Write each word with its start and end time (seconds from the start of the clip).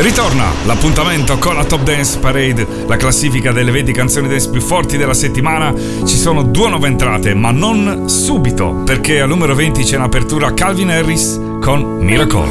Ritorna 0.00 0.50
l'appuntamento 0.64 1.36
con 1.36 1.56
la 1.56 1.64
Top 1.64 1.82
Dance 1.82 2.18
Parade, 2.20 2.66
la 2.86 2.96
classifica 2.96 3.52
delle 3.52 3.70
20 3.70 3.92
canzoni 3.92 4.28
dance 4.28 4.48
più 4.48 4.62
forti 4.62 4.96
della 4.96 5.12
settimana. 5.12 5.74
Ci 5.76 6.16
sono 6.16 6.42
due 6.42 6.70
nuove 6.70 6.86
entrate, 6.86 7.34
ma 7.34 7.50
non 7.50 8.08
subito, 8.08 8.80
perché 8.86 9.20
al 9.20 9.28
numero 9.28 9.54
20 9.54 9.82
c'è 9.82 9.96
un'apertura 9.96 10.54
Calvin 10.54 10.88
Harris 10.88 11.38
con 11.60 11.98
Miracle. 11.98 12.48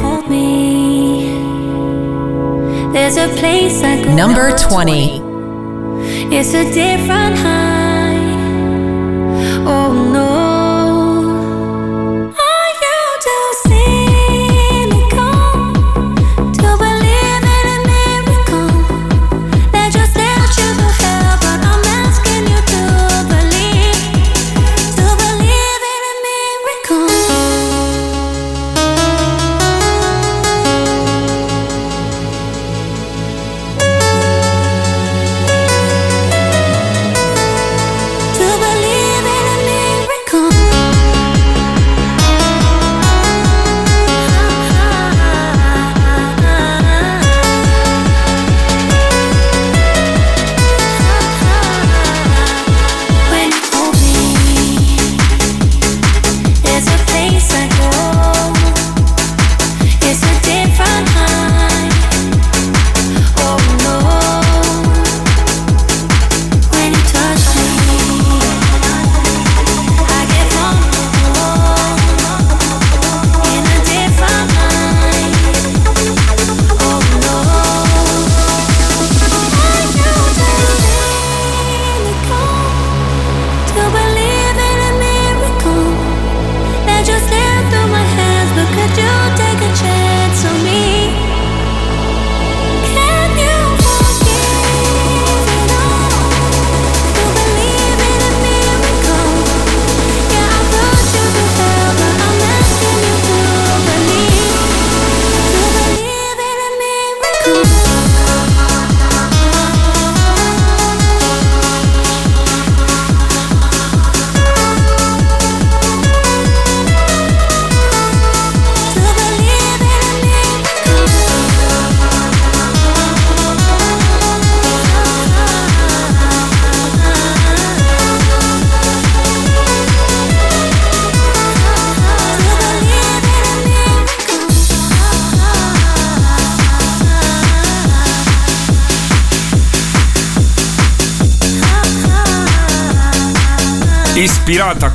Number 4.14 4.54
20 4.54 5.22
It's 6.30 6.54
a 6.54 6.62
different 6.70 7.36
high. 7.36 8.38
Oh 9.66 9.92
no. 9.92 10.49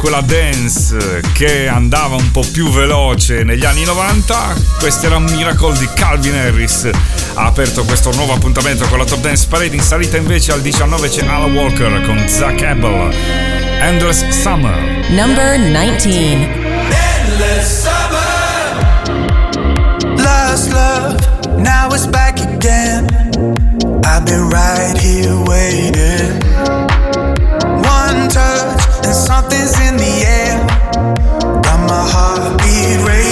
Quella 0.06 0.22
dance 0.22 1.20
che 1.34 1.68
andava 1.68 2.14
un 2.14 2.30
po' 2.30 2.46
più 2.52 2.70
veloce 2.70 3.44
negli 3.44 3.66
anni 3.66 3.84
90. 3.86 4.54
Questo 4.78 5.08
era 5.08 5.16
un 5.16 5.24
Miracle 5.24 5.76
di 5.80 5.90
Calvin 5.96 6.36
Harris. 6.36 6.88
Ha 7.34 7.46
aperto 7.46 7.84
questo 7.86 8.12
nuovo 8.14 8.34
appuntamento 8.34 8.86
con 8.86 9.00
la 9.00 9.04
Top 9.04 9.20
Dance 9.22 9.48
Parade. 9.48 9.76
In 9.76 9.82
salita 9.82 10.16
invece 10.16 10.52
al 10.52 10.62
19 10.62 11.10
c'è 11.10 11.26
Alan 11.26 11.56
Walker 11.56 12.04
con 12.06 12.24
Zach 12.28 12.62
Abel. 12.62 13.16
Endless 13.82 14.28
Summer. 14.30 15.10
Number 15.10 15.58
19. 15.58 16.50
Endless 17.24 17.88
Summer. 17.88 18.24
Last 20.18 20.72
love, 20.72 21.18
now 21.58 21.92
it's 21.92 22.06
back 22.06 22.40
again. 22.42 23.08
I've 24.06 24.24
been 24.24 24.50
right 24.52 24.96
here 24.96 25.36
waiting. 25.48 26.95
One 28.16 28.30
touch. 28.30 29.06
and 29.06 29.14
something's 29.14 29.78
in 29.88 29.98
the 29.98 30.14
air. 30.26 30.68
Got 31.64 31.80
my 31.90 32.04
heartbeat 32.14 33.06
racing. 33.06 33.25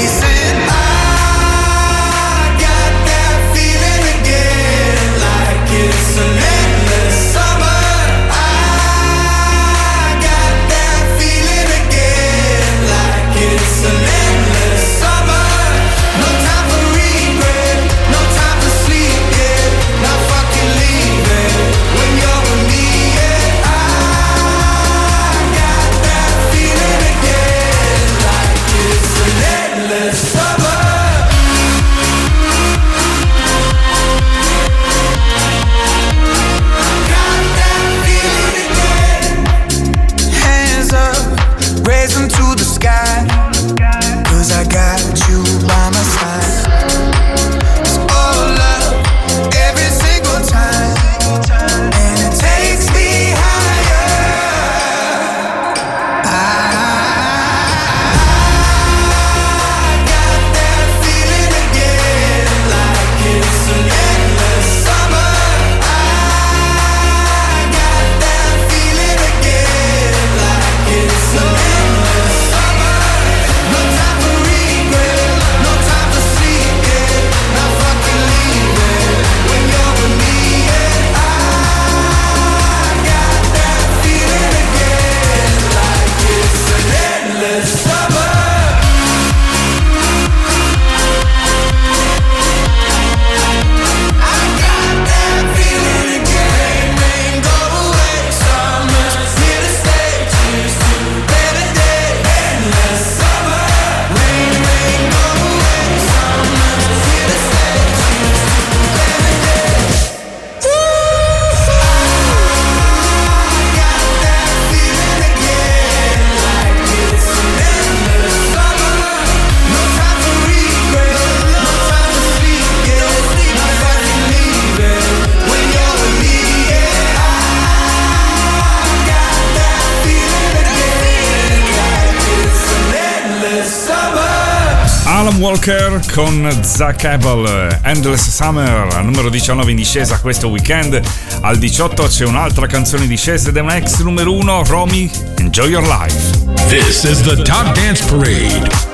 Con 136.14 136.48
Zach 136.62 137.06
Abel, 137.06 137.80
Endless 137.82 138.30
Summer, 138.30 139.04
numero 139.04 139.30
19 139.30 139.72
in 139.72 139.78
discesa 139.78 140.20
questo 140.20 140.48
weekend. 140.48 141.02
Al 141.42 141.58
18 141.58 142.04
c'è 142.04 142.26
un'altra 142.26 142.68
canzone 142.68 143.04
in 143.04 143.10
discesa 143.10 143.50
ed 143.50 143.58
è 143.58 143.62
un 143.62 143.72
ex 143.72 144.02
numero 144.02 144.34
1, 144.34 144.64
Romy, 144.66 145.10
Enjoy 145.38 145.70
Your 145.70 145.86
Life. 145.88 146.38
This 146.68 147.04
is 147.04 147.22
the 147.22 147.42
Top 147.42 147.74
Dance 147.74 148.06
Parade. 148.06 148.93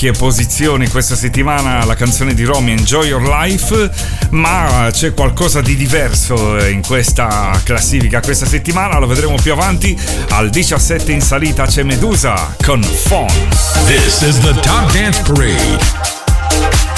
Parecchie 0.00 0.12
posizioni 0.12 0.88
questa 0.88 1.14
settimana 1.14 1.84
la 1.84 1.94
canzone 1.94 2.32
di 2.32 2.44
Romy 2.44 2.72
Enjoy 2.72 3.08
Your 3.08 3.22
Life, 3.22 3.90
ma 4.30 4.88
c'è 4.90 5.12
qualcosa 5.12 5.60
di 5.60 5.76
diverso 5.76 6.56
in 6.64 6.80
questa 6.82 7.60
classifica 7.64 8.20
questa 8.20 8.46
settimana, 8.46 8.98
lo 8.98 9.06
vedremo 9.06 9.34
più 9.34 9.52
avanti. 9.52 9.98
Al 10.30 10.48
17 10.48 11.12
in 11.12 11.20
salita 11.20 11.66
c'è 11.66 11.82
Medusa 11.82 12.54
con 12.64 12.80
Phone. 12.80 13.48
This 13.84 14.22
is 14.22 14.38
the 14.40 14.54
Top 14.60 14.90
Dance 14.90 15.20
Parade. 15.22 16.89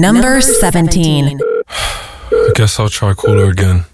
Number 0.00 0.40
17. 0.40 1.38
I 1.68 2.52
guess 2.54 2.80
I'll 2.80 2.88
try 2.88 3.12
cooler 3.12 3.50
again. 3.50 3.84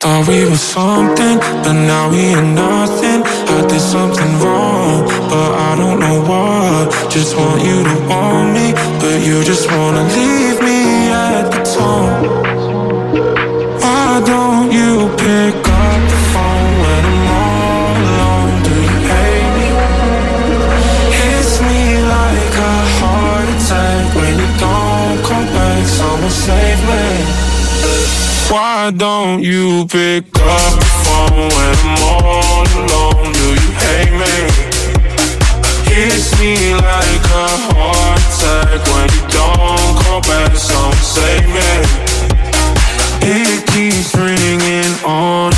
Thought 0.00 0.28
we 0.28 0.44
were 0.44 0.54
something, 0.54 1.38
but 1.64 1.72
now 1.72 2.10
we 2.10 2.34
are 2.34 2.42
nothing. 2.42 3.22
I 3.24 3.66
did 3.66 3.80
something 3.80 4.32
wrong, 4.42 5.06
but 5.32 5.50
I 5.68 5.76
don't 5.80 5.98
know 5.98 6.20
what. 6.28 7.10
Just 7.10 7.38
want 7.38 7.64
you 7.64 7.82
to 7.82 7.96
want 8.06 8.52
me, 8.52 8.74
but 9.00 9.18
you 9.26 9.42
just 9.44 9.66
wanna 9.70 10.04
leave 10.16 10.60
me 10.60 11.08
at 11.08 11.48
the 11.50 11.62
tone. 11.74 12.28
Why 13.80 14.22
don't 14.26 14.70
you 14.70 15.08
pick 15.16 15.68
up 15.68 15.77
Why 28.50 28.90
don't 28.96 29.42
you 29.42 29.86
pick 29.88 30.24
up 30.24 30.72
the 30.80 30.86
phone 31.04 31.48
when 31.52 31.74
I'm 31.84 32.00
all 32.00 32.64
alone? 32.80 33.32
Do 33.34 33.46
you 33.60 33.70
hate 33.84 34.14
me? 34.16 34.36
Hits 35.84 36.32
me 36.40 36.72
like 36.72 37.24
a 37.28 37.48
heart 37.68 38.24
attack 38.24 38.80
when 38.88 39.08
you 39.12 39.24
don't 39.36 39.92
call 40.00 40.20
back. 40.22 40.56
Someone 40.56 40.96
save 40.96 41.48
me. 41.52 41.72
It 43.20 43.66
keeps 43.68 44.14
ringing 44.16 44.94
on 45.04 45.52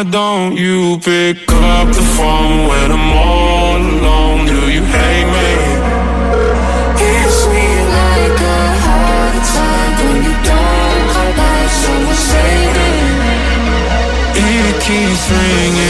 Why 0.00 0.10
don't 0.10 0.56
you 0.56 0.96
pick 0.96 1.36
up 1.52 1.88
the 1.88 2.00
phone 2.16 2.68
when 2.68 2.90
I'm 2.90 3.12
all 3.12 3.76
alone? 3.76 4.46
Do 4.46 4.72
you 4.72 4.82
hate 4.82 5.28
me? 5.36 5.50
Hits 7.04 7.40
me 7.52 7.68
like 7.98 8.40
a 8.40 8.60
heart 8.86 9.34
attack 9.40 9.92
when 10.00 10.18
you 10.24 10.34
don't 10.48 11.04
call 11.12 11.32
back. 11.36 11.68
Save 12.16 12.72
me. 12.80 12.92
It 14.40 14.76
keeps 14.80 15.24
ringing 15.36 15.89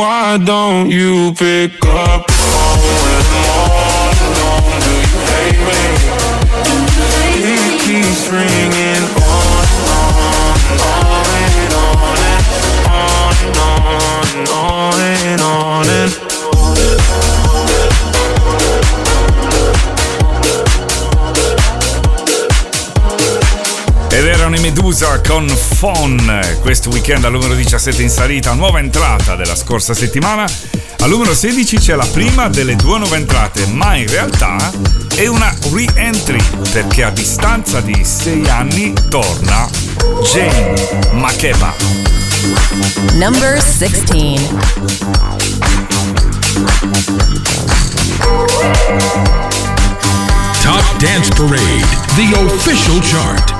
Why 0.00 0.38
don't 0.38 0.90
you 0.90 1.34
pick 1.34 1.72
up 1.84 2.24
phone 2.30 2.80
when 3.02 3.24
I'm 3.36 3.50
all 3.52 4.16
alone? 4.28 4.80
Do 4.80 4.92
you 4.96 5.20
hate 5.28 5.60
me? 5.68 5.80
It 7.52 7.72
keeps 7.82 8.24
ringing. 8.32 8.79
Medusa 24.72 25.20
con 25.26 25.48
Fon, 25.48 26.40
questo 26.60 26.90
weekend 26.90 27.24
al 27.24 27.32
numero 27.32 27.54
17 27.54 28.02
in 28.02 28.08
salita, 28.08 28.52
nuova 28.52 28.78
entrata 28.78 29.34
della 29.34 29.56
scorsa 29.56 29.94
settimana. 29.94 30.48
Al 31.00 31.10
numero 31.10 31.34
16 31.34 31.76
c'è 31.78 31.96
la 31.96 32.06
prima 32.06 32.48
delle 32.48 32.76
due 32.76 32.98
nuove 32.98 33.16
entrate, 33.16 33.66
ma 33.66 33.96
in 33.96 34.06
realtà 34.06 34.70
è 35.16 35.26
una 35.26 35.52
re-entry, 35.72 36.40
perché 36.70 37.02
a 37.02 37.10
distanza 37.10 37.80
di 37.80 38.04
6 38.04 38.48
anni 38.48 38.92
torna 39.08 39.68
Jane 40.32 41.08
Makeba. 41.14 41.74
Number 43.14 43.60
16 43.60 44.48
Top 50.62 50.96
Dance 50.98 51.28
Parade, 51.34 51.84
the 52.14 52.32
official 52.38 53.00
chart. 53.00 53.59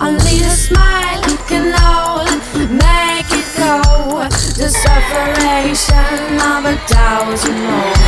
Only 0.00 0.40
a 0.40 0.48
smile 0.48 1.22
can 1.46 1.74
all 1.84 2.24
make 2.24 3.30
it 3.30 3.48
go. 3.58 4.26
The 4.56 4.68
sufferation 4.70 6.40
of 6.40 6.64
a 6.64 6.76
thousand 6.88 7.62
more. 7.64 7.99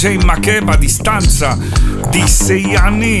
DJ 0.00 0.16
Makeba 0.24 0.72
a 0.72 0.76
distanza 0.78 1.58
di 2.08 2.26
6 2.26 2.74
anni, 2.74 3.20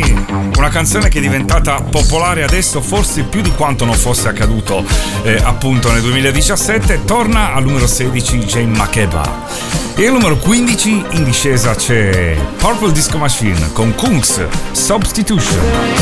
una 0.56 0.70
canzone 0.70 1.10
che 1.10 1.18
è 1.18 1.20
diventata 1.20 1.82
popolare 1.82 2.42
adesso 2.42 2.80
forse 2.80 3.24
più 3.24 3.42
di 3.42 3.50
quanto 3.50 3.84
non 3.84 3.94
fosse 3.94 4.28
accaduto 4.28 4.82
eh, 5.22 5.38
appunto 5.44 5.92
nel 5.92 6.00
2017, 6.00 7.04
torna 7.04 7.52
al 7.52 7.64
numero 7.64 7.86
16 7.86 8.38
DJ 8.38 8.64
Makeba. 8.64 9.46
E 9.94 10.06
al 10.06 10.14
numero 10.14 10.38
15 10.38 11.04
in 11.10 11.24
discesa 11.24 11.74
c'è 11.74 12.34
Purple 12.56 12.92
Disco 12.92 13.18
Machine 13.18 13.72
con 13.74 13.94
Kungs 13.94 14.42
Substitution. 14.72 15.60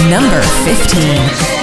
Number 0.09 0.47
15. 0.63 1.57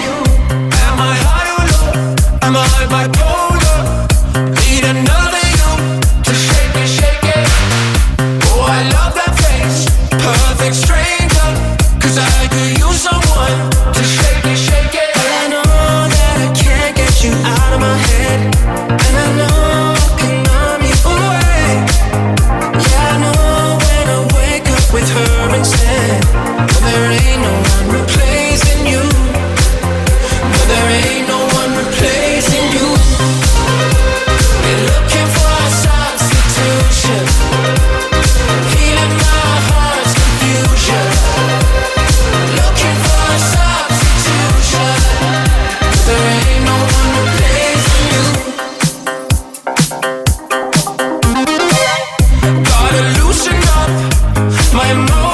I'm 54.88 55.25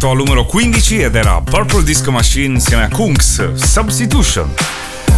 ascoltato 0.00 0.10
al 0.10 0.16
numero 0.16 0.46
15 0.46 1.02
ed 1.02 1.14
era 1.14 1.40
Purple 1.42 1.82
Disco 1.82 2.10
Machine 2.10 2.54
insieme 2.54 2.84
a 2.84 2.88
Kunks, 2.88 3.52
Substitution. 3.54 4.50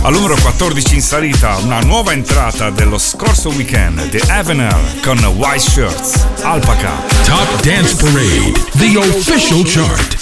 Al 0.03 0.13
numero 0.13 0.35
14 0.41 0.95
in 0.95 1.03
salita 1.03 1.57
una 1.59 1.81
nuova 1.81 2.13
entrata 2.13 2.71
dello 2.71 2.99
scorso 2.99 3.51
weekend, 3.51 4.09
The 4.11 4.21
Avener 4.33 4.75
con 5.03 5.19
White 5.37 5.61
Shirts, 5.61 6.27
Alpaca. 6.43 6.91
Top 7.25 7.63
Dance 7.63 7.95
Parade, 7.97 8.53
the 8.79 8.99
official 8.99 9.63
chart. 9.65 10.19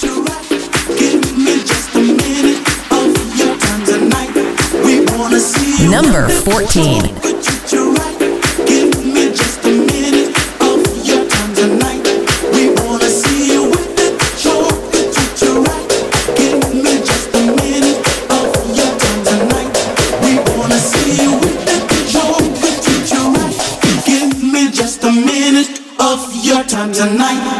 Number 5.79 6.31
14. 6.43 7.30
tonight. 27.01 27.50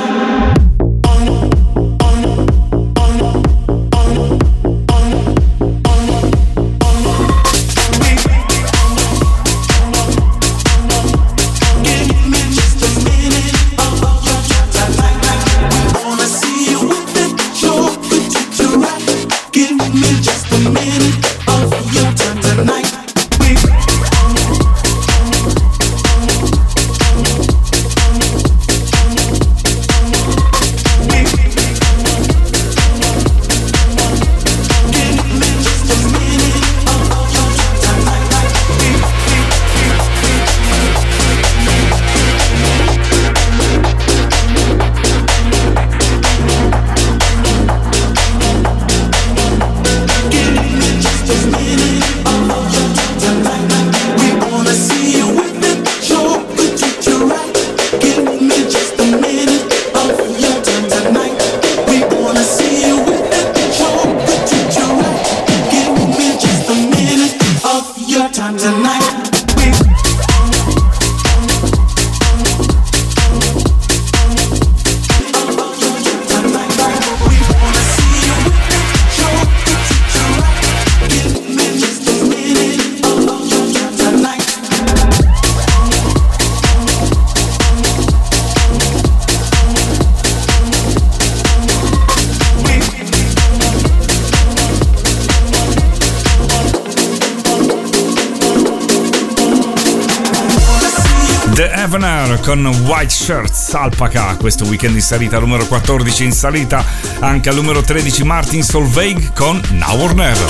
Con 102.41 102.65
White 102.85 103.13
Shirts 103.13 103.73
Alpaca, 103.73 104.35
questo 104.37 104.63
weekend 104.65 104.95
in 104.95 105.01
salita 105.01 105.39
numero 105.39 105.65
14 105.65 106.23
in 106.23 106.31
salita, 106.31 106.85
anche 107.19 107.49
al 107.49 107.55
numero 107.55 107.81
13 107.81 108.23
Martin 108.23 108.63
Solveig 108.63 109.33
con 109.33 109.59
Now 109.71 109.99
or 109.99 110.13
Never. 110.13 110.45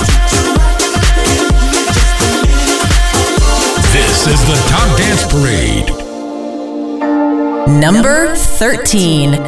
This 3.92 4.28
is 4.28 4.44
the 4.46 4.60
Top 4.70 4.96
Dance 4.98 5.26
Parade. 5.28 5.92
Number 7.68 8.36
13. 8.36 9.40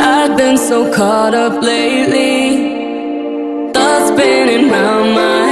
I've 0.00 0.36
been 0.36 0.56
so 0.56 0.88
caught 0.92 1.34
up 1.34 1.60
lately, 1.62 3.72
thoughts 3.72 4.08
spinning 4.08 4.70
round 4.70 5.14
my 5.14 5.47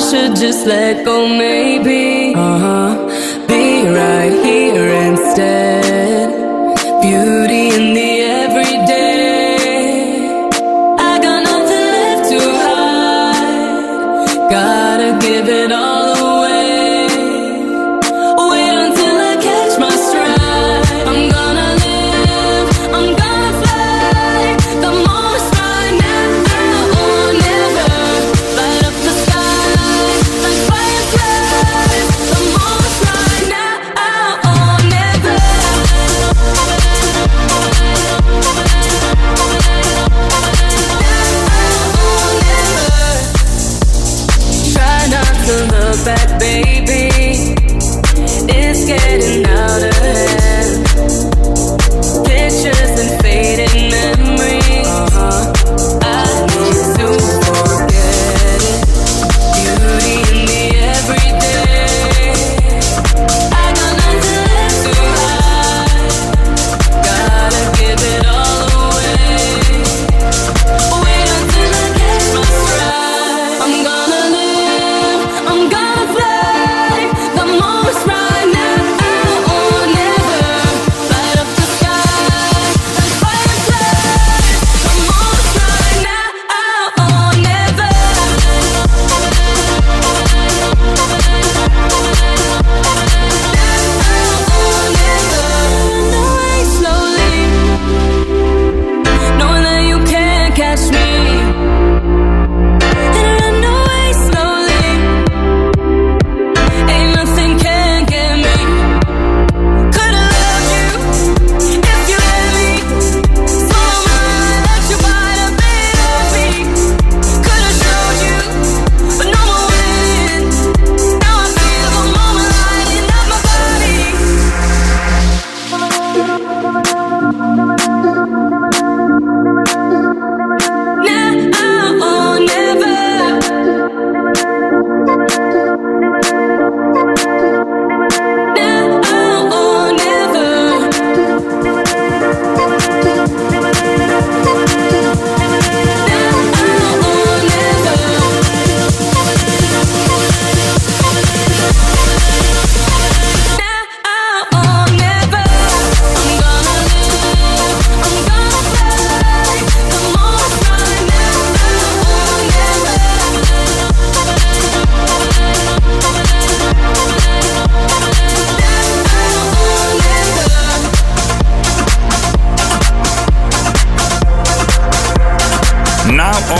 should 0.00 0.34
just 0.34 0.66
let 0.66 1.04
go, 1.04 1.28
maybe. 1.28 2.34
Uh 2.34 2.58
huh. 2.64 3.46
Be 3.46 3.86
right 3.86 4.32
here 4.44 4.88
instead. 5.08 6.30
Beauty 7.02 7.68
in 7.76 7.94
the 7.94 8.12
everyday. 8.42 9.56
I 10.98 11.18
got 11.20 11.40
nothing 11.44 11.86
left 11.94 12.30
to 12.30 12.38
love 15.68 15.89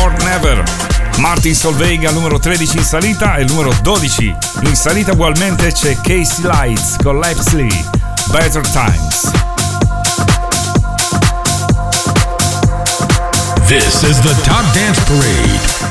or 0.03 0.13
Never. 0.25 0.63
Martin 1.19 1.55
Solveig 1.55 2.05
al 2.05 2.15
numero 2.15 2.39
13 2.39 2.79
in 2.79 2.85
salita 2.85 3.37
e 3.37 3.43
il 3.43 3.49
numero 3.49 3.73
12 3.83 4.37
in 4.63 4.75
salita 4.75 5.13
ugualmente 5.13 5.71
c'è 5.71 5.97
Casey 6.01 6.45
Lights 6.45 6.97
con 7.03 7.19
Lepsley, 7.19 7.69
Better 8.31 8.63
Times. 8.71 9.31
This 13.67 14.03
is 14.03 14.19
the 14.21 14.35
Top 14.43 14.65
Dance 14.73 15.01
Parade. 15.07 15.89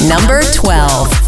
Number 0.00 0.44
12. 0.52 1.23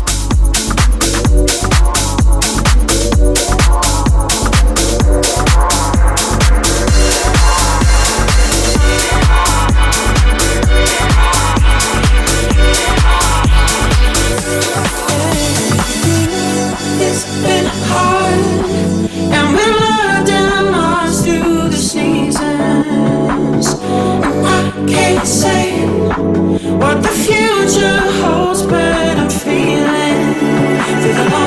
future 27.26 28.00
holds, 28.22 28.62
but 28.62 29.18
I'm 29.18 29.28
feeling 29.28 30.34
through 31.02 31.14
the 31.14 31.45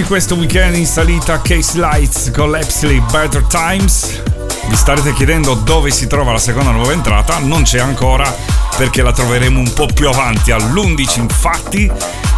questo 0.00 0.36
weekend 0.36 0.74
in 0.76 0.86
salita 0.86 1.42
Case 1.42 1.78
Lights 1.78 2.30
con 2.34 2.50
l'Epsley 2.50 2.98
Better 3.10 3.42
Times. 3.42 4.22
Vi 4.66 4.74
starete 4.74 5.12
chiedendo 5.12 5.52
dove 5.52 5.90
si 5.90 6.06
trova 6.06 6.32
la 6.32 6.38
seconda 6.38 6.70
nuova 6.70 6.92
entrata? 6.92 7.36
Non 7.38 7.62
c'è 7.62 7.78
ancora 7.78 8.34
perché 8.78 9.02
la 9.02 9.12
troveremo 9.12 9.58
un 9.58 9.70
po' 9.74 9.86
più 9.92 10.08
avanti. 10.08 10.50
All'11 10.50 11.18
infatti 11.18 11.92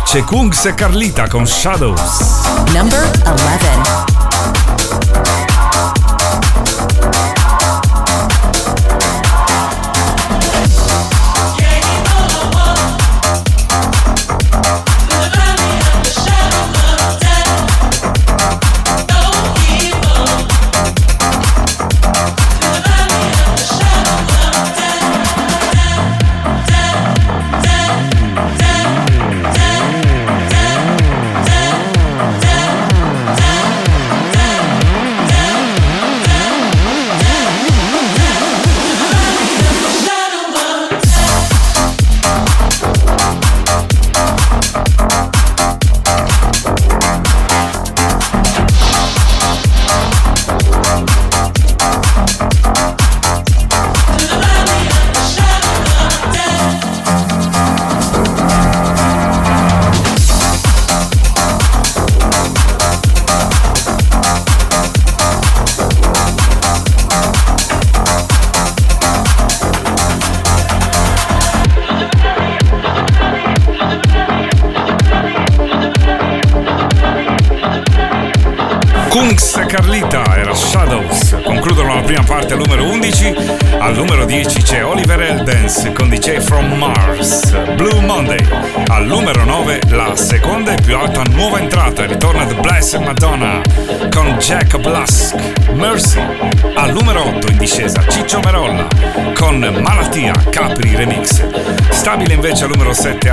c'è 0.05 0.25
Kungs 0.25 0.65
e 0.65 0.75
Carlita 0.75 1.29
con 1.29 1.47
Shadows. 1.47 2.43
Number 2.73 3.11
11. 3.25 4.04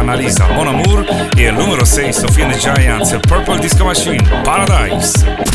Annalisa 0.02 0.48
Mon 0.48 0.68
Amour 0.68 1.06
e 1.38 1.44
il 1.44 1.54
numero 1.54 1.86
6 1.86 2.18
Sofia 2.18 2.46
and 2.46 2.54
the 2.54 2.58
Giants 2.58 3.16
Purple 3.28 3.60
Disco 3.60 3.86
Machine 3.86 4.24
Paradise. 4.44 5.51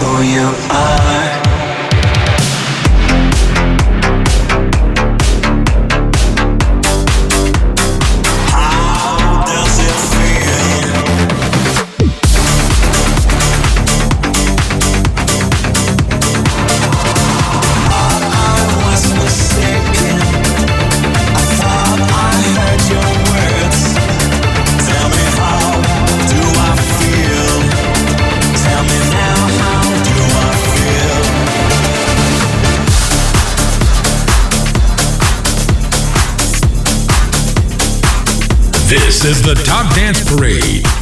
who 0.00 0.22
you 0.22 0.46
are. 0.70 1.27
This 39.20 39.38
is 39.38 39.42
the 39.42 39.54
Top 39.64 39.92
Dance 39.96 40.22
Parade. 40.22 40.97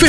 Una 0.00 0.08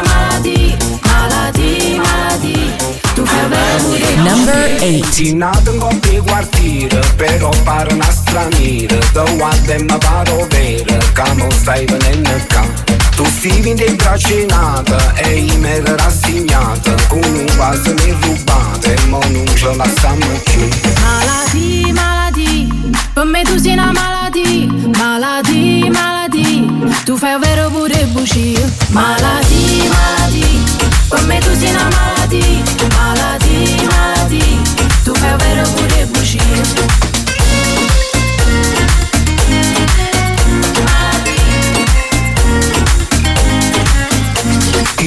maladi, 0.00 0.74
maladi, 1.02 1.98
maladi, 1.98 2.72
tu 3.14 3.24
fai 3.26 3.40
avere 3.40 3.82
pure 3.82 4.14
Number 4.22 4.76
8. 4.80 5.34
Nato 5.34 5.72
in 5.72 5.78
coppia 5.78 6.22
quartiere, 6.22 7.00
però 7.16 7.50
pare 7.64 7.92
una 7.92 8.10
straniera 8.10 8.96
Da 9.12 9.24
guarda 9.36 9.74
e 9.74 9.82
mi 9.82 9.98
paro 9.98 10.46
vera, 10.48 10.96
che 11.12 11.32
mo 11.34 11.50
stai 11.50 11.84
venendo 11.84 12.30
qua. 12.48 12.64
Tu 13.14 13.24
vivi 13.40 13.70
in 13.70 13.96
bracinata 13.96 15.12
e 15.16 15.40
io 15.40 15.58
mi 15.58 15.68
ero 15.68 15.94
rassegnata. 15.94 16.94
Con 17.08 17.22
un 17.22 17.44
quasi 17.54 17.92
mi 17.92 18.16
rubata 18.22 18.88
e 18.90 18.98
mo 19.08 19.20
non 19.28 19.44
ce 19.54 19.74
la 19.74 19.86
stiamo 19.88 20.26
più. 20.44 20.68
Maladi, 21.02 21.92
maladi, 21.92 22.66
per 23.12 23.24
me 23.24 23.42
tu 23.42 23.58
sei 23.58 23.74
una 24.36 24.88
maladi, 24.98 25.88
maladi, 25.88 25.90
maladi, 25.90 26.66
tu 27.04 27.16
fai 27.16 27.38
vero 27.38 27.70
pure 27.70 28.06
bugie. 28.12 28.58
Maladi, 28.90 29.88
maladi, 29.88 30.62
per 31.08 31.24
me 31.26 31.38
tu 31.38 31.54
sei 31.54 31.70
una 31.70 31.88
maladi, 31.96 32.62
maladi, 32.96 33.76
maladi, 33.92 34.44
tu 35.04 35.14
fai 35.14 35.36
vero 35.38 35.64
pure 35.74 36.06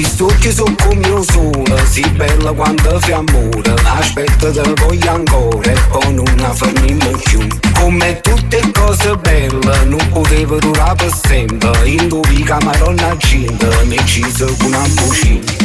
I 0.00 0.04
stucchi 0.04 0.50
su 0.50 0.64
come 0.82 1.06
io 1.06 1.22
sono, 1.22 1.76
si 1.84 2.00
bella 2.10 2.52
quando 2.52 2.98
fi 3.00 3.12
amore 3.12 3.74
Aspetta 3.84 4.50
te 4.50 4.72
voglio 4.76 5.10
ancora 5.10 5.70
e 5.70 5.76
poi 5.90 6.14
non 6.14 6.26
fermiamo 6.54 7.10
più 7.24 7.46
Come 7.74 8.20
tutte 8.20 8.70
cose 8.72 9.16
belle, 9.16 9.84
non 9.84 10.08
poteva 10.10 10.58
durare 10.58 10.94
per 10.94 11.12
sempre. 11.14 11.88
In 11.88 12.08
dove 12.08 12.42
camaronna 12.42 13.08
accende, 13.08 13.68
mi 13.84 13.98
ci 14.06 14.24
con 14.58 14.66
una 14.66 14.86
bucina 14.94 15.59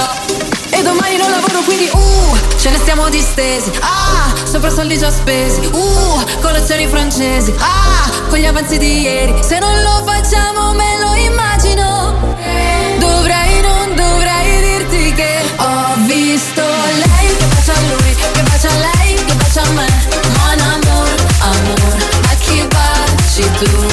sto 0.00 0.48
E 0.70 0.82
domani 0.82 1.16
non 1.16 1.30
lavoro 1.30 1.60
quindi 1.62 1.88
uh, 1.92 2.36
ce 2.56 2.70
ne 2.70 2.78
stiamo 2.78 3.08
distesi. 3.08 3.70
Ah, 3.80 4.32
sopra 4.44 4.70
soldi 4.70 4.96
già 4.96 5.10
spesi. 5.10 5.60
Uh, 5.72 6.22
colazioni 6.40 6.86
francesi. 6.86 7.52
Ah, 7.58 8.08
con 8.28 8.38
gli 8.38 8.46
avanzi 8.46 8.78
di 8.78 9.00
ieri. 9.00 9.34
Se 9.42 9.58
non 9.58 9.82
lo 9.82 10.02
facciamo 10.04 10.72
me 10.72 10.98
lo 10.98 11.14
immagino. 11.14 12.14
Dovrei, 12.98 13.60
non 13.60 13.94
dovrei 13.94 14.60
dirti 14.60 15.12
che 15.12 15.42
Ho 15.56 15.94
visto 16.06 16.62
lei. 16.62 17.36
Che 17.36 17.46
bacia 17.46 17.72
a 17.72 17.80
lui 17.80 18.14
Che 18.32 18.42
bacia 18.42 18.68
a 18.68 18.78
lei, 18.78 19.14
che 19.14 19.34
bacia 19.34 19.62
a 19.62 19.70
me. 19.70 19.86
Mon 20.36 20.60
amour, 20.60 21.08
amour. 21.40 21.96
Ma 22.22 22.34
chi 22.38 22.66
baci 22.68 23.50
tu? 23.58 23.89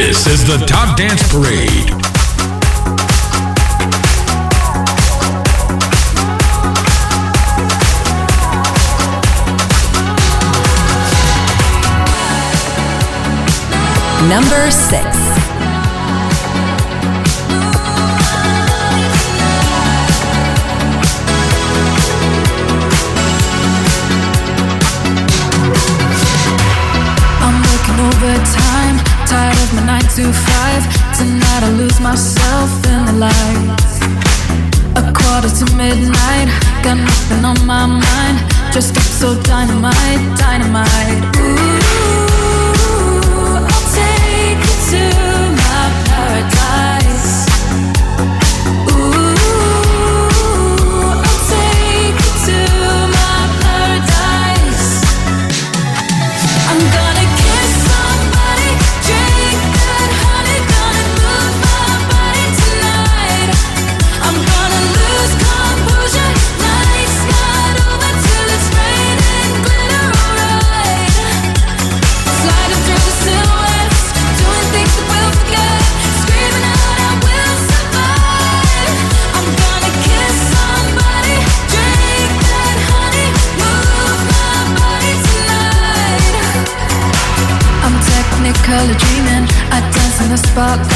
This 0.00 0.28
is 0.28 0.46
the 0.46 0.64
Top 0.64 0.96
Dance 0.96 1.28
Parade. 1.28 1.90
Number 14.28 14.70
six. 14.70 15.27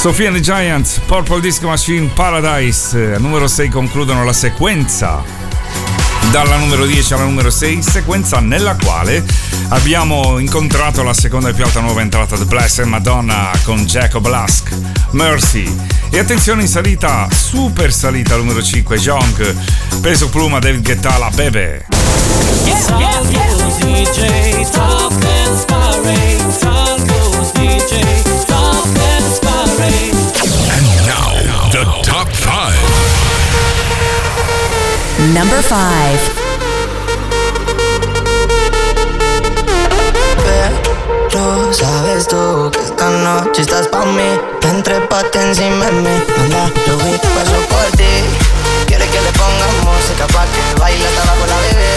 Sofia 0.00 0.28
and 0.28 0.36
the 0.36 0.42
Giants, 0.42 0.98
Purple 1.00 1.40
Disc 1.40 1.62
Machine 1.62 2.08
Paradise, 2.14 3.12
eh, 3.12 3.18
numero 3.18 3.46
6 3.46 3.68
concludono 3.68 4.24
la 4.24 4.32
sequenza 4.32 5.22
dalla 6.30 6.56
numero 6.56 6.86
10 6.86 7.12
alla 7.12 7.24
numero 7.24 7.50
6, 7.50 7.82
sequenza 7.82 8.40
nella 8.40 8.76
quale 8.82 9.22
abbiamo 9.68 10.38
incontrato 10.38 11.02
la 11.02 11.12
seconda 11.12 11.50
e 11.50 11.52
più 11.52 11.64
alta 11.64 11.80
nuova 11.80 12.00
entrata 12.00 12.38
The 12.38 12.46
Blessed 12.46 12.86
Madonna 12.86 13.50
con 13.62 13.84
Jacob 13.84 14.26
Lask, 14.26 14.74
Mercy. 15.10 15.70
E 16.08 16.18
attenzione 16.18 16.62
in 16.62 16.68
salita, 16.68 17.28
super 17.30 17.92
salita 17.92 18.32
al 18.32 18.40
numero 18.40 18.62
5, 18.62 18.96
Jonk, 18.96 19.54
peso 20.00 20.30
pluma 20.30 20.60
David 20.60 20.82
Guetta, 20.82 21.18
la 21.18 21.28
Bebe. 21.28 21.84
Yeah, 22.64 22.98
yeah, 22.98 23.20
yeah. 23.28 23.50
number 35.28 35.62
five. 35.62 36.20
Lo 41.32 41.72
sabes 41.72 42.26
tú 42.26 42.70
que 42.72 42.80
esta 42.80 43.08
noche 43.10 43.62
estás 43.62 43.86
pa' 43.88 44.04
mí. 44.04 44.40
Me 44.62 44.70
entrepaste 44.70 45.40
encima 45.40 45.86
de 45.86 45.92
mí. 45.92 46.24
Manda 46.36 46.70
lo 46.86 46.96
vi, 46.98 47.12
paso 47.36 47.58
por 47.70 47.86
ti. 47.96 48.12
Quiere 48.86 49.06
que 49.06 49.20
le 49.20 49.32
ponga 49.32 49.66
música 49.84 50.26
pa' 50.34 50.44
que 50.46 50.80
baile 50.80 51.06
hasta 51.06 51.22
abajo 51.22 51.46
la 51.46 51.58
bebé. 51.66 51.94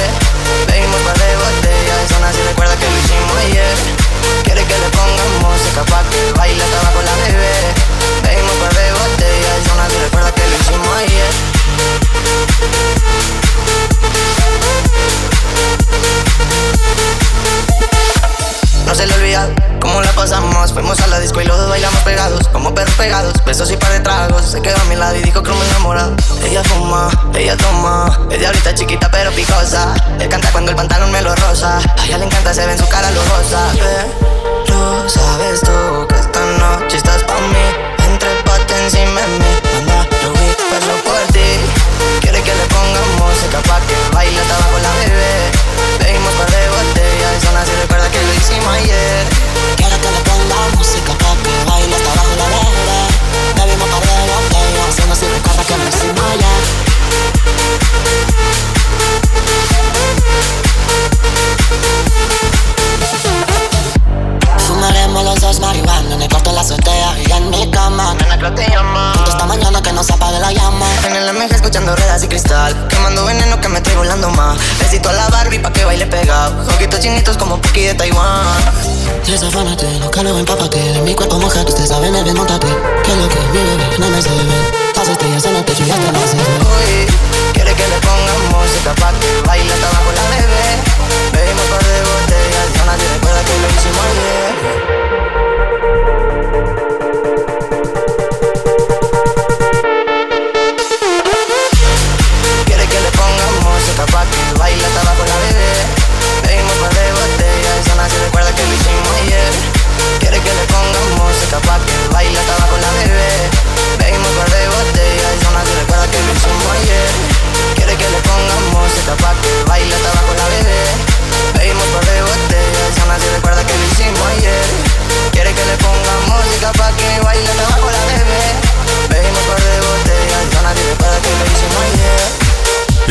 Bebimos 0.67 1.01
par 1.01 1.17
de 1.17 1.35
botellas, 1.35 2.11
aún 2.13 2.23
así 2.25 2.41
recuerda 2.47 2.75
que 2.75 2.85
lo 2.85 2.97
hicimos 2.97 3.37
ayer. 3.45 3.75
Quiere 4.43 4.63
que 4.65 4.77
le 4.77 4.89
ponga 4.89 5.02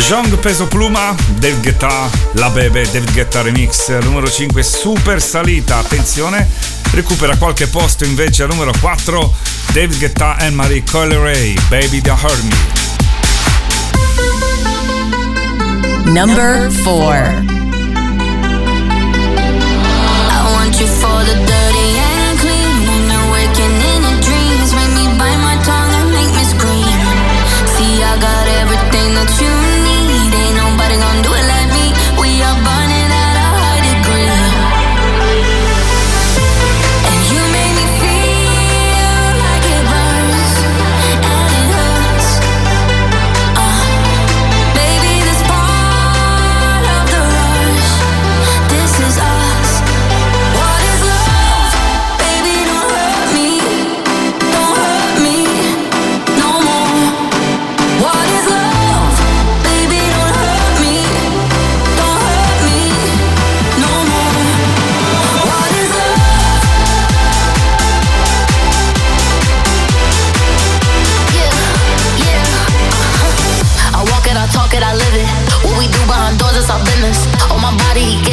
Jong 0.09 0.38
Peso 0.40 0.66
Pluma, 0.66 1.14
David 1.38 1.62
Guetta, 1.62 2.11
La 2.32 2.50
Bebe, 2.50 2.88
David 2.90 3.12
Guetta 3.12 3.40
Remix, 3.42 3.88
numero 4.00 4.28
5, 4.28 4.62
super 4.62 5.22
salita, 5.22 5.78
attenzione, 5.78 6.48
recupera 6.92 7.36
qualche 7.36 7.66
posto 7.68 8.05
invece 8.05 8.42
al 8.42 8.50
numero 8.50 8.72
4, 8.80 9.32
David 9.72 9.98
Guetta 9.98 10.36
e 10.38 10.50
Marie 10.50 10.82
Colleray, 10.82 11.55
Baby 11.68 12.00
Don't 12.00 12.20
Hurt 12.22 12.42
Me. 12.42 12.57
Number 16.11 16.70
4 16.70 17.44
I 20.28 20.53
want 20.53 20.78
you 20.78 20.86
for 20.86 21.24
the 21.24 21.34
dirty 21.34 22.11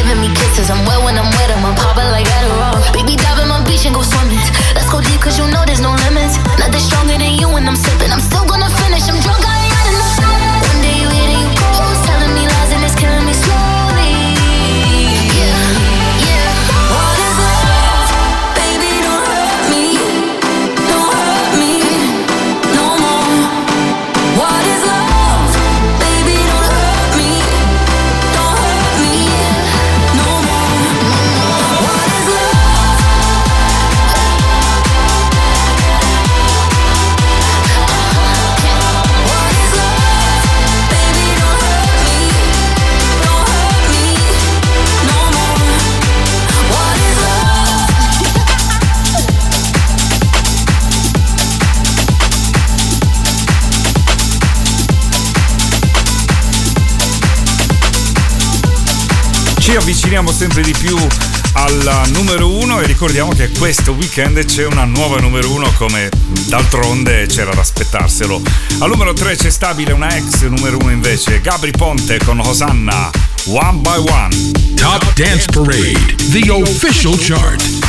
giving 0.10 0.26
me 0.26 0.34
kisses. 0.34 0.70
I'm 0.74 0.82
wet 0.90 1.04
when 1.06 1.18
I'm 1.22 1.30
wet, 1.38 1.54
I'm 1.54 1.76
popping 1.78 2.10
like 2.10 2.26
Adderall. 2.26 2.82
Baby, 2.94 3.16
dive 3.16 3.38
in 3.38 3.48
my 3.48 3.62
beach 3.62 3.86
and 3.86 3.94
go 3.94 4.02
swimming. 4.02 4.42
Let's 4.74 4.90
go 4.90 5.02
deep, 5.02 5.22
cause 5.22 5.38
you 5.38 5.46
know 5.54 5.69
avviciniamo 60.20 60.32
sempre 60.32 60.62
di 60.62 60.74
più 60.78 60.98
al 61.54 62.10
numero 62.12 62.50
uno 62.50 62.82
e 62.82 62.86
ricordiamo 62.86 63.32
che 63.32 63.50
questo 63.58 63.94
weekend 63.94 64.44
c'è 64.46 64.66
una 64.66 64.84
nuova 64.84 65.20
numero 65.20 65.52
uno 65.52 65.72
come 65.78 66.10
d'altronde 66.48 67.26
c'era 67.28 67.54
da 67.54 67.62
aspettarselo. 67.62 68.42
Al 68.80 68.90
numero 68.90 69.14
3 69.14 69.36
c'è 69.36 69.50
stabile 69.50 69.94
una 69.94 70.14
ex 70.16 70.42
numero 70.44 70.78
uno 70.78 70.92
invece, 70.92 71.42
Gabri 71.42 71.72
Ponte 71.72 72.20
con 72.24 72.40
Hosanna, 72.40 73.10
One 73.46 73.78
by 73.80 73.98
One. 73.98 74.52
Top 74.76 75.14
Dance 75.14 75.46
Parade, 75.52 76.16
the 76.32 76.50
official 76.52 77.18
chart. 77.18 77.89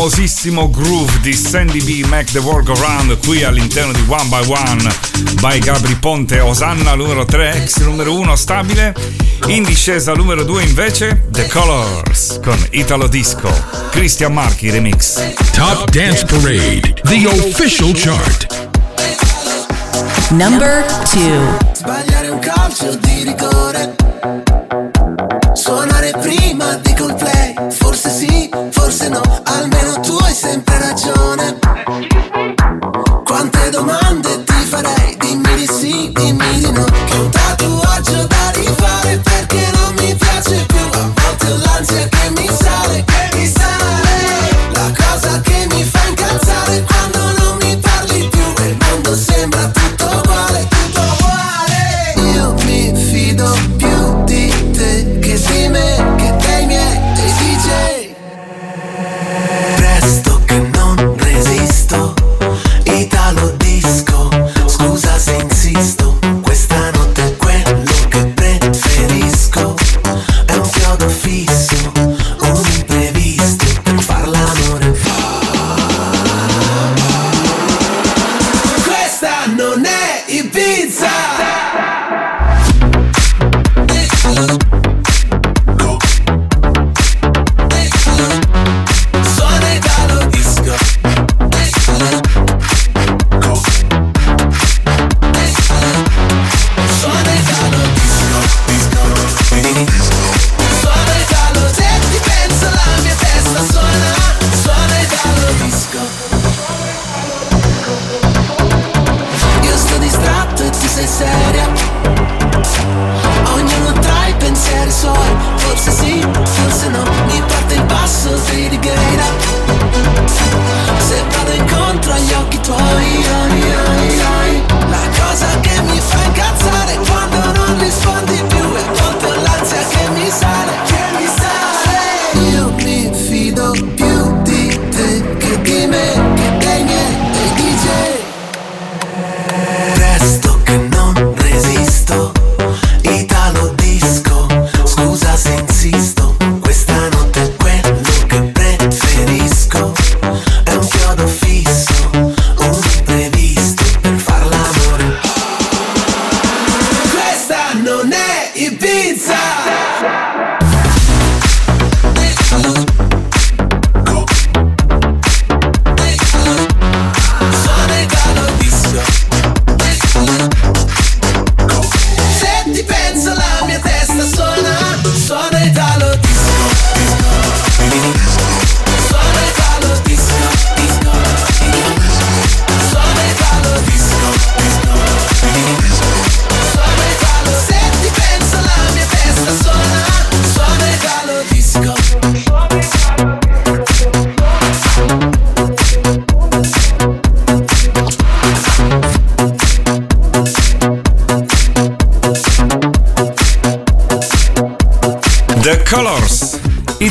famosissimo 0.00 0.70
groove 0.70 1.20
di 1.20 1.34
Sandy 1.34 1.82
B 1.82 2.06
Make 2.06 2.32
the 2.32 2.38
World 2.38 2.64
Go 2.64 2.74
Round 2.80 3.18
qui 3.18 3.44
all'interno 3.44 3.92
di 3.92 4.02
One 4.06 4.24
by 4.28 4.48
One 4.48 4.94
by 5.42 5.58
Gabri 5.58 5.94
Ponte 5.96 6.40
Osanna 6.40 6.94
numero 6.94 7.26
3 7.26 7.52
ex 7.52 7.76
numero 7.80 8.18
1 8.18 8.34
stabile. 8.34 8.94
In 9.48 9.62
discesa 9.62 10.14
numero 10.14 10.42
2 10.44 10.62
invece 10.62 11.26
The 11.30 11.46
Colors 11.48 12.40
con 12.42 12.58
Italo 12.70 13.08
Disco 13.08 13.52
Christian 13.90 14.32
Marchi 14.32 14.70
remix. 14.70 15.20
Top 15.52 15.90
Dance 15.90 16.24
Parade 16.24 16.94
The 17.02 17.26
Official 17.26 17.92
Chart. 17.94 18.70
Number 20.30 20.82
2 21.12 21.58
Sbagliare 21.74 22.28
un 22.30 22.38
calcio 22.38 22.96
di 22.96 23.22
rigore. 23.24 24.69
다 81.10 81.49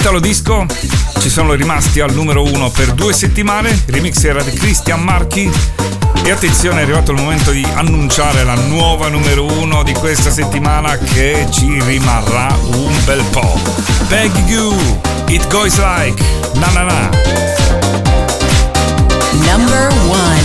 Italo 0.10 0.26
Disco 0.26 0.66
ci 1.20 1.30
sono 1.30 1.54
rimasti 1.54 2.00
al 2.00 2.12
numero 2.12 2.42
uno 2.42 2.72
per 2.72 2.94
due 2.94 3.14
settimane, 3.14 3.70
il 3.70 3.94
remix 3.94 4.24
era 4.24 4.42
di 4.42 4.50
Christian 4.50 5.04
Marchi 5.04 5.48
e 6.24 6.32
attenzione 6.32 6.80
è 6.80 6.82
arrivato 6.82 7.12
il 7.12 7.22
momento 7.22 7.52
di 7.52 7.64
annunciare 7.76 8.44
la 8.44 8.56
nuova 8.56 9.08
numero 9.08 9.46
uno 9.46 9.84
di 9.84 9.94
questa 9.94 10.32
settimana 10.32 10.98
che 10.98 11.46
ci 11.52 11.80
rimarrà 11.84 12.48
un 12.74 13.00
bel 13.06 13.24
po'. 13.26 13.56
Beg 14.08 14.32
you, 14.48 14.76
It 15.28 15.48
Goes 15.48 15.78
Like, 15.78 16.20
na 16.54 16.72
na 16.72 16.84
na. 16.86 17.10
Number 19.46 19.94
one. 20.08 20.39